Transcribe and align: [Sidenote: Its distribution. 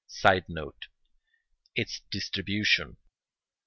[Sidenote: 0.07 0.87
Its 1.75 2.01
distribution. 2.09 2.97